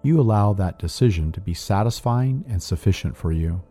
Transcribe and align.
You 0.03 0.21
allow 0.21 0.53
that 0.55 0.81
decision 0.81 1.31
to 1.33 1.41
be 1.41 1.55
satisfying 1.55 2.45
and 2.49 2.61
sufficient 2.61 3.17
for 3.17 3.31
you. 3.31 3.63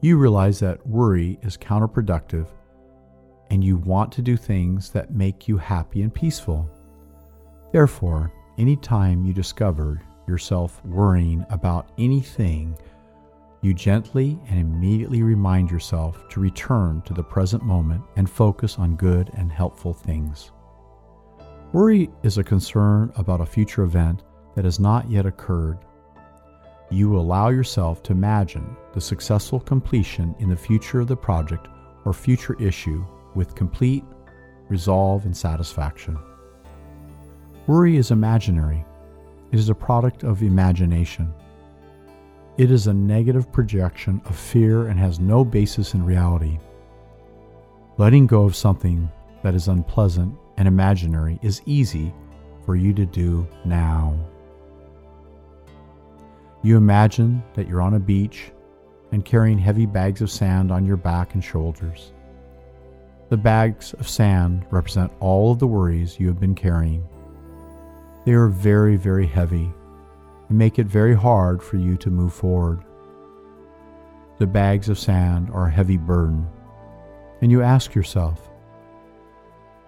You 0.00 0.16
realize 0.16 0.60
that 0.60 0.86
worry 0.86 1.38
is 1.42 1.58
counterproductive 1.58 2.46
and 3.50 3.62
you 3.62 3.76
want 3.76 4.12
to 4.12 4.22
do 4.22 4.36
things 4.36 4.90
that 4.92 5.12
make 5.12 5.46
you 5.46 5.58
happy 5.58 6.00
and 6.00 6.14
peaceful. 6.14 6.70
Therefore, 7.72 8.32
Anytime 8.58 9.24
you 9.24 9.32
discover 9.32 10.02
yourself 10.26 10.84
worrying 10.84 11.46
about 11.48 11.92
anything, 11.96 12.76
you 13.60 13.72
gently 13.72 14.36
and 14.48 14.58
immediately 14.58 15.22
remind 15.22 15.70
yourself 15.70 16.28
to 16.30 16.40
return 16.40 17.00
to 17.02 17.14
the 17.14 17.22
present 17.22 17.62
moment 17.62 18.02
and 18.16 18.28
focus 18.28 18.76
on 18.76 18.96
good 18.96 19.30
and 19.34 19.52
helpful 19.52 19.92
things. 19.92 20.50
Worry 21.72 22.10
is 22.24 22.38
a 22.38 22.42
concern 22.42 23.12
about 23.14 23.40
a 23.40 23.46
future 23.46 23.84
event 23.84 24.24
that 24.56 24.64
has 24.64 24.80
not 24.80 25.08
yet 25.08 25.24
occurred. 25.24 25.78
You 26.90 27.16
allow 27.16 27.50
yourself 27.50 28.02
to 28.04 28.12
imagine 28.12 28.76
the 28.92 29.00
successful 29.00 29.60
completion 29.60 30.34
in 30.40 30.48
the 30.48 30.56
future 30.56 30.98
of 30.98 31.06
the 31.06 31.16
project 31.16 31.68
or 32.04 32.12
future 32.12 32.60
issue 32.60 33.04
with 33.36 33.54
complete 33.54 34.02
resolve 34.68 35.26
and 35.26 35.36
satisfaction. 35.36 36.18
Worry 37.68 37.98
is 37.98 38.10
imaginary, 38.10 38.82
it 39.52 39.58
is 39.58 39.68
a 39.68 39.74
product 39.74 40.22
of 40.22 40.42
imagination. 40.42 41.34
It 42.56 42.70
is 42.70 42.86
a 42.86 42.94
negative 42.94 43.52
projection 43.52 44.22
of 44.24 44.38
fear 44.38 44.86
and 44.86 44.98
has 44.98 45.20
no 45.20 45.44
basis 45.44 45.92
in 45.92 46.02
reality. 46.02 46.58
Letting 47.98 48.26
go 48.26 48.44
of 48.44 48.56
something 48.56 49.06
that 49.42 49.54
is 49.54 49.68
unpleasant 49.68 50.34
and 50.56 50.66
imaginary 50.66 51.38
is 51.42 51.60
easy 51.66 52.14
for 52.64 52.74
you 52.74 52.94
to 52.94 53.04
do 53.04 53.46
now. 53.66 54.18
You 56.62 56.78
imagine 56.78 57.42
that 57.52 57.68
you're 57.68 57.82
on 57.82 57.92
a 57.92 58.00
beach 58.00 58.50
and 59.12 59.26
carrying 59.26 59.58
heavy 59.58 59.84
bags 59.84 60.22
of 60.22 60.30
sand 60.30 60.72
on 60.72 60.86
your 60.86 60.96
back 60.96 61.34
and 61.34 61.44
shoulders. 61.44 62.14
The 63.28 63.36
bags 63.36 63.92
of 63.92 64.08
sand 64.08 64.64
represent 64.70 65.12
all 65.20 65.52
of 65.52 65.58
the 65.58 65.66
worries 65.66 66.18
you 66.18 66.28
have 66.28 66.40
been 66.40 66.54
carrying. 66.54 67.06
They 68.28 68.34
are 68.34 68.48
very, 68.48 68.96
very 68.96 69.26
heavy 69.26 69.72
and 70.50 70.58
make 70.58 70.78
it 70.78 70.86
very 70.86 71.14
hard 71.14 71.62
for 71.62 71.78
you 71.78 71.96
to 71.96 72.10
move 72.10 72.34
forward. 72.34 72.84
The 74.36 74.46
bags 74.46 74.90
of 74.90 74.98
sand 74.98 75.48
are 75.50 75.68
a 75.68 75.70
heavy 75.70 75.96
burden, 75.96 76.46
and 77.40 77.50
you 77.50 77.62
ask 77.62 77.94
yourself, 77.94 78.50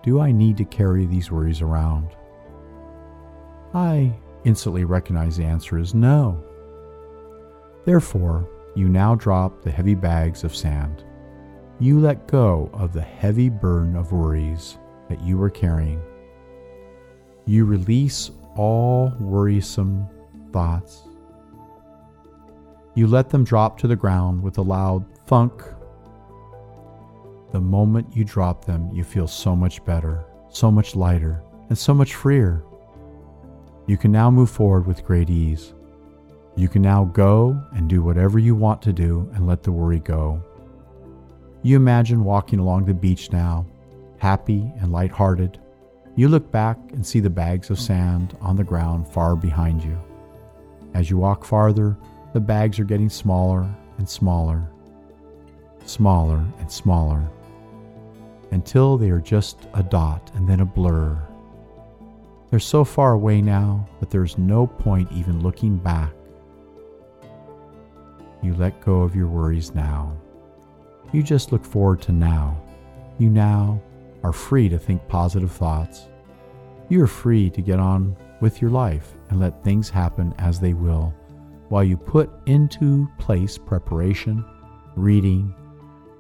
Do 0.02 0.20
I 0.20 0.32
need 0.32 0.56
to 0.56 0.64
carry 0.64 1.04
these 1.04 1.30
worries 1.30 1.60
around? 1.60 2.16
I 3.74 4.18
instantly 4.44 4.84
recognize 4.84 5.36
the 5.36 5.44
answer 5.44 5.78
is 5.78 5.92
no. 5.92 6.42
Therefore, 7.84 8.48
you 8.74 8.88
now 8.88 9.16
drop 9.16 9.60
the 9.60 9.70
heavy 9.70 9.94
bags 9.94 10.44
of 10.44 10.56
sand. 10.56 11.04
You 11.78 12.00
let 12.00 12.26
go 12.26 12.70
of 12.72 12.94
the 12.94 13.02
heavy 13.02 13.50
burden 13.50 13.96
of 13.96 14.12
worries 14.12 14.78
that 15.10 15.20
you 15.20 15.36
were 15.36 15.50
carrying 15.50 16.00
you 17.50 17.65
release 17.65 18.31
all 18.55 19.12
worrisome 19.19 20.06
thoughts. 20.53 21.09
You 22.94 23.09
let 23.09 23.28
them 23.28 23.43
drop 23.43 23.77
to 23.78 23.88
the 23.88 23.97
ground 23.97 24.41
with 24.41 24.59
a 24.59 24.62
loud 24.62 25.05
thunk. 25.27 25.61
The 27.50 27.61
moment 27.61 28.16
you 28.16 28.25
drop 28.25 28.65
them, 28.65 28.88
you 28.93 29.03
feel 29.03 29.27
so 29.27 29.56
much 29.56 29.84
better, 29.84 30.25
so 30.49 30.71
much 30.71 30.94
lighter, 30.94 31.43
and 31.69 31.77
so 31.77 31.93
much 31.93 32.15
freer. 32.15 32.62
You 33.88 33.97
can 33.97 34.12
now 34.12 34.31
move 34.31 34.50
forward 34.50 34.87
with 34.87 35.05
great 35.05 35.28
ease. 35.28 35.75
You 36.55 36.69
can 36.69 36.82
now 36.82 37.06
go 37.06 37.61
and 37.72 37.88
do 37.88 38.00
whatever 38.00 38.38
you 38.38 38.55
want 38.55 38.81
to 38.82 38.93
do 38.93 39.28
and 39.34 39.49
let 39.49 39.65
the 39.65 39.72
worry 39.72 39.99
go. 39.99 40.41
You 41.62 41.75
imagine 41.75 42.22
walking 42.22 42.61
along 42.61 42.84
the 42.84 42.94
beach 42.94 43.32
now, 43.32 43.67
happy 44.19 44.71
and 44.78 44.93
lighthearted, 44.93 45.59
you 46.16 46.28
look 46.28 46.50
back 46.50 46.78
and 46.93 47.06
see 47.06 47.21
the 47.21 47.31
bags 47.31 47.71
of 47.71 47.78
sand 47.78 48.37
on 48.41 48.56
the 48.56 48.65
ground 48.65 49.06
far 49.06 49.37
behind 49.37 49.82
you. 49.82 49.98
As 50.94 51.09
you 51.09 51.19
walk 51.19 51.44
farther, 51.44 51.97
the 52.32 52.41
bags 52.41 52.78
are 52.78 52.84
getting 52.84 53.09
smaller 53.09 53.69
and 53.98 54.09
smaller, 54.09 54.69
smaller 55.84 56.44
and 56.59 56.70
smaller, 56.70 57.28
until 58.50 58.99
they 58.99 59.10
are 59.10 59.20
just 59.20 59.69
a 59.75 59.82
dot 59.82 60.31
and 60.34 60.49
then 60.49 60.60
a 60.60 60.65
blur. 60.65 61.16
They're 62.50 62.59
so 62.59 62.84
far 62.84 63.12
away 63.12 63.41
now 63.41 63.88
that 64.00 64.10
there's 64.10 64.37
no 64.37 64.66
point 64.66 65.10
even 65.12 65.43
looking 65.43 65.76
back. 65.76 66.12
You 68.43 68.54
let 68.54 68.81
go 68.81 69.03
of 69.03 69.15
your 69.15 69.28
worries 69.28 69.75
now. 69.75 70.16
You 71.12 71.22
just 71.22 71.53
look 71.53 71.65
forward 71.65 72.03
to 72.03 72.12
now. 72.12 72.60
You 73.19 73.31
now 73.31 73.81
are 74.22 74.32
free 74.32 74.69
to 74.69 74.78
think 74.78 75.06
positive 75.08 75.53
thoughts. 75.53 76.08
You 76.88 77.03
are 77.03 77.06
free 77.06 77.50
to 77.50 77.62
get 77.62 77.78
on 77.78 78.16
with 78.41 78.60
your 78.60 78.70
life 78.70 79.12
and 79.28 79.41
let 79.41 79.62
things 79.62 79.88
happen 79.88 80.34
as 80.38 80.58
they 80.58 80.75
will, 80.75 81.14
while 81.69 81.84
you 81.84 81.97
put 81.97 82.31
into 82.47 83.08
place 83.19 83.56
preparation, 83.56 84.44
reading, 84.97 85.54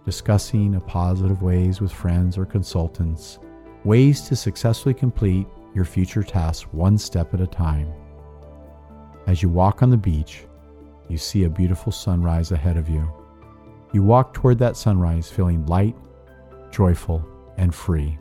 discussing 0.04 0.80
positive 0.82 1.42
ways 1.42 1.80
with 1.80 1.92
friends 1.92 2.38
or 2.38 2.44
consultants, 2.44 3.38
ways 3.84 4.22
to 4.22 4.36
successfully 4.36 4.94
complete 4.94 5.46
your 5.74 5.84
future 5.84 6.22
tasks 6.22 6.72
one 6.72 6.98
step 6.98 7.34
at 7.34 7.40
a 7.40 7.46
time. 7.46 7.92
As 9.26 9.42
you 9.42 9.48
walk 9.48 9.82
on 9.82 9.90
the 9.90 9.96
beach, 9.96 10.44
you 11.08 11.18
see 11.18 11.44
a 11.44 11.50
beautiful 11.50 11.92
sunrise 11.92 12.52
ahead 12.52 12.76
of 12.76 12.88
you. 12.88 13.08
You 13.92 14.02
walk 14.02 14.34
toward 14.34 14.58
that 14.60 14.76
sunrise 14.76 15.30
feeling 15.30 15.66
light, 15.66 15.96
joyful, 16.70 17.24
and 17.60 17.74
free. 17.74 18.18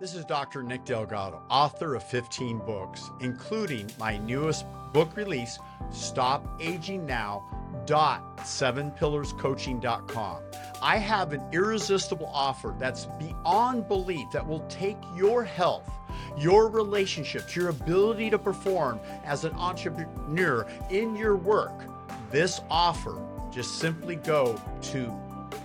This 0.00 0.14
is 0.14 0.24
Dr. 0.24 0.62
Nick 0.62 0.86
Delgado, 0.86 1.42
author 1.50 1.94
of 1.94 2.02
15 2.02 2.60
books, 2.60 3.10
including 3.20 3.90
my 3.98 4.16
newest 4.16 4.64
book 4.94 5.14
release, 5.14 5.58
Stop 5.90 6.58
Aging 6.60 7.04
Now. 7.04 7.44
Dot 7.86 8.38
sevenpillarscoaching.com. 8.38 10.42
I 10.82 10.96
have 10.96 11.32
an 11.32 11.42
irresistible 11.52 12.30
offer 12.32 12.74
that's 12.78 13.06
beyond 13.18 13.88
belief 13.88 14.30
that 14.32 14.46
will 14.46 14.66
take 14.68 14.96
your 15.14 15.44
health, 15.44 15.90
your 16.38 16.68
relationships, 16.68 17.54
your 17.54 17.68
ability 17.68 18.30
to 18.30 18.38
perform 18.38 19.00
as 19.24 19.44
an 19.44 19.52
entrepreneur 19.54 20.66
in 20.90 21.14
your 21.14 21.36
work 21.36 21.84
this 22.30 22.60
offer, 22.70 23.18
just 23.50 23.78
simply 23.78 24.16
go 24.16 24.60
to 24.82 25.12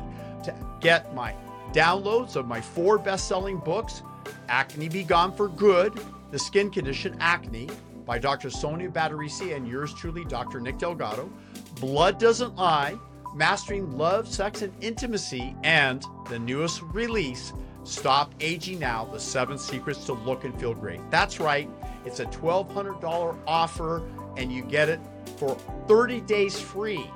to 0.45 0.55
get 0.81 1.15
my 1.15 1.35
downloads 1.73 2.37
of 2.37 2.47
my 2.47 2.61
four 2.61 2.99
best 2.99 3.29
selling 3.29 3.59
books 3.59 4.03
Acne 4.49 4.89
Be 4.89 5.05
Gone 5.05 5.35
for 5.35 5.49
Good, 5.49 6.01
The 6.31 6.39
Skin 6.39 6.71
Condition 6.71 7.17
Acne 7.21 7.69
by 8.09 8.19
Dr. 8.19 8.49
Sonia 8.49 8.89
Batterisi 8.89 9.55
and 9.55 9.69
yours 9.69 9.93
truly, 9.93 10.25
Dr. 10.25 10.63
Nick 10.63 10.79
Delgado, 10.79 11.31
Blood 11.79 12.19
Doesn't 12.19 12.57
Lie, 12.57 12.99
Mastering 13.35 13.99
Love, 13.99 14.27
Sex, 14.27 14.63
and 14.63 14.73
Intimacy, 14.83 15.55
and 15.63 16.03
the 16.31 16.39
newest 16.39 16.81
release, 16.95 17.53
Stop 17.85 18.35
Aging 18.41 18.79
Now 18.79 19.05
The 19.05 19.21
Seven 19.21 19.59
Secrets 19.59 20.07
to 20.07 20.15
Look 20.15 20.45
and 20.45 20.59
Feel 20.59 20.73
Great. 20.73 21.01
That's 21.11 21.39
right, 21.39 21.69
it's 22.07 22.21
a 22.21 22.25
$1,200 22.25 23.39
offer, 23.47 24.03
and 24.39 24.51
you 24.51 24.63
get 24.63 24.89
it 24.89 25.01
for 25.37 25.55
30 25.87 26.23
days 26.23 26.59
free. 26.59 27.11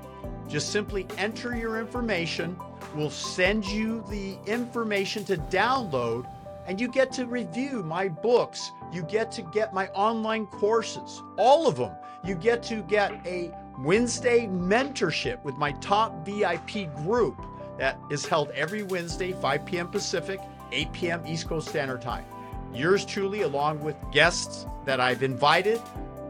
Just 0.47 0.73
simply 0.73 1.07
enter 1.17 1.57
your 1.57 1.81
information. 1.81 2.55
We'll 2.95 3.09
send 3.09 3.65
you 3.65 4.05
the 4.11 4.37
information 4.45 5.25
to 5.25 5.39
download, 5.39 6.27
and 6.67 6.81
you 6.81 6.89
get 6.89 7.13
to 7.13 7.27
review 7.27 7.83
my 7.83 8.09
books. 8.09 8.73
You 8.93 9.03
get 9.03 9.33
to 9.33 9.43
get 9.43 9.73
my 9.73 9.89
online 9.89 10.47
courses, 10.47 11.23
all 11.37 11.67
of 11.67 11.77
them. 11.77 11.93
You 12.25 12.35
get 12.35 12.63
to 12.65 12.83
get 12.83 13.13
a 13.27 13.53
Wednesday 13.79 14.47
mentorship 14.47 15.43
with 15.43 15.57
my 15.57 15.73
top 15.73 16.25
VIP 16.25 16.95
group 16.97 17.41
that 17.79 17.99
is 18.11 18.27
held 18.27 18.51
every 18.51 18.83
Wednesday, 18.83 19.33
5 19.33 19.67
p.m. 19.67 19.89
Pacific, 19.89 20.41
8 20.71 20.93
p.m. 20.93 21.27
East 21.27 21.49
Coast 21.49 21.69
Standard 21.69 22.03
Time. 22.03 22.25
Yours 22.73 23.05
truly, 23.05 23.43
along 23.43 23.81
with 23.81 23.97
guests 24.13 24.67
that 24.85 25.01
I've 25.01 25.23
invited, 25.23 25.81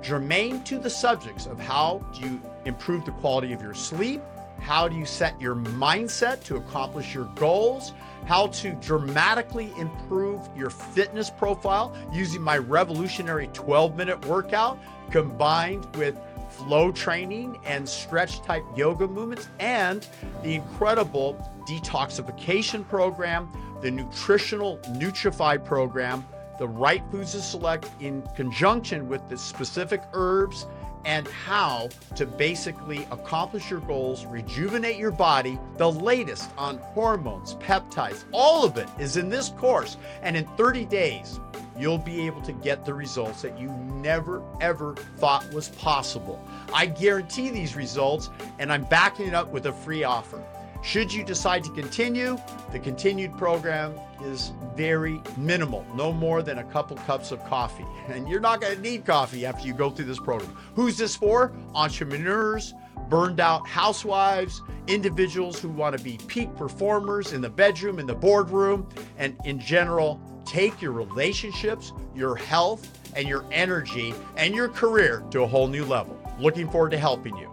germane 0.00 0.62
to 0.64 0.78
the 0.78 0.90
subjects 0.90 1.46
of 1.46 1.61
how 1.61 2.05
do 2.12 2.20
you 2.20 2.40
improve 2.64 3.05
the 3.05 3.12
quality 3.12 3.52
of 3.52 3.62
your 3.62 3.75
sleep, 3.75 4.20
how 4.62 4.88
do 4.88 4.97
you 4.97 5.05
set 5.05 5.38
your 5.41 5.56
mindset 5.56 6.43
to 6.44 6.56
accomplish 6.56 7.14
your 7.14 7.25
goals, 7.35 7.93
how 8.26 8.47
to 8.47 8.73
dramatically 8.75 9.73
improve 9.76 10.41
your 10.56 10.70
fitness 10.70 11.29
profile 11.29 11.94
using 12.12 12.41
my 12.41 12.59
revolutionary 12.59 13.49
12 13.53 13.97
minute 13.97 14.25
workout 14.26 14.79
combined 15.11 15.85
with 15.97 16.17
flow 16.49 16.93
training 16.93 17.59
and 17.64 17.88
stretch 17.88 18.41
type 18.43 18.62
yoga 18.76 19.09
movements, 19.09 19.49
and 19.59 20.06
the 20.43 20.55
incredible 20.55 21.35
detoxification 21.69 22.87
program, 22.88 23.50
the 23.81 23.91
nutritional 23.91 24.79
Nutrify 24.91 25.62
program, 25.64 26.25
the 26.59 26.69
right 26.69 27.03
foods 27.11 27.32
to 27.32 27.41
select 27.41 27.91
in 28.00 28.23
conjunction 28.37 29.09
with 29.09 29.26
the 29.29 29.37
specific 29.37 30.03
herbs 30.12 30.67
and 31.04 31.26
how 31.28 31.88
to 32.16 32.26
basically 32.26 33.06
accomplish 33.10 33.70
your 33.70 33.81
goals, 33.81 34.26
rejuvenate 34.26 34.96
your 34.96 35.10
body. 35.10 35.58
The 35.76 35.90
latest 35.90 36.50
on 36.56 36.78
hormones, 36.78 37.54
peptides, 37.56 38.25
all 38.32 38.64
of 38.64 38.76
it 38.76 38.88
is 38.99 39.16
in 39.16 39.28
this 39.28 39.50
course. 39.50 39.96
And 40.22 40.37
in 40.37 40.46
30 40.56 40.84
days, 40.87 41.40
you'll 41.78 41.99
be 41.99 42.26
able 42.26 42.43
to 42.43 42.52
get 42.52 42.84
the 42.84 42.94
results 42.94 43.43
that 43.43 43.58
you 43.58 43.69
never 43.69 44.43
ever 44.60 44.94
thought 45.16 45.52
was 45.52 45.69
possible. 45.70 46.46
I 46.75 46.87
guarantee 46.87 47.50
these 47.50 47.76
results, 47.76 48.31
and 48.58 48.72
I'm 48.72 48.84
backing 48.84 49.28
it 49.28 49.34
up 49.34 49.49
with 49.52 49.66
a 49.66 49.72
free 49.72 50.04
offer. 50.04 50.43
Should 50.82 51.12
you 51.12 51.23
decide 51.23 51.62
to 51.64 51.70
continue, 51.70 52.37
the 52.73 52.79
continued 52.81 53.38
program 53.38 53.94
is 54.25 54.50
very 54.75 55.23
minimal, 55.37 55.87
no 55.94 56.12
more 56.12 56.43
than 56.43 56.58
a 56.58 56.64
couple 56.64 56.96
cups 56.99 57.31
of 57.31 57.44
coffee. 57.46 57.87
And 58.08 58.29
you're 58.29 58.40
not 58.40 58.61
going 58.61 58.75
to 58.75 58.82
need 58.82 59.06
coffee 59.06 59.46
after 59.46 59.64
you 59.64 59.75
go 59.75 59.88
through 59.88 60.06
this 60.06 60.19
program. 60.19 60.55
Who's 60.75 60.99
this 60.99 61.14
for? 61.14 61.52
Entrepreneurs, 61.75 62.75
burned 63.08 63.38
out 63.38 63.67
housewives, 63.67 64.61
individuals 64.88 65.61
who 65.61 65.69
want 65.69 65.96
to 65.96 66.02
be 66.02 66.19
peak 66.26 66.55
performers 66.56 67.32
in 67.32 67.40
the 67.40 67.49
bedroom, 67.49 68.00
in 68.00 68.06
the 68.06 68.14
boardroom, 68.14 68.88
and 69.19 69.37
in 69.44 69.61
general, 69.61 70.20
take 70.44 70.82
your 70.82 70.93
relationships, 70.93 71.93
your 72.14 72.35
health, 72.35 72.99
and 73.14 73.28
your 73.28 73.44
energy 73.52 74.14
and 74.37 74.52
your 74.52 74.69
career 74.69 75.23
to 75.31 75.43
a 75.43 75.46
whole 75.46 75.69
new 75.69 75.85
level. 75.85 76.19
Looking 76.40 76.69
forward 76.69 76.90
to 76.90 76.99
helping 76.99 77.37
you. 77.37 77.52